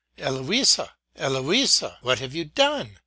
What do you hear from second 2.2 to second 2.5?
you